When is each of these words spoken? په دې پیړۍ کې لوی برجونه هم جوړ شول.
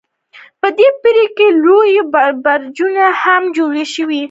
په 0.59 0.67
دې 0.77 0.87
پیړۍ 1.01 1.25
کې 1.37 1.47
لوی 1.63 1.93
برجونه 2.45 3.05
هم 3.21 3.43
جوړ 3.55 3.73
شول. 3.93 4.11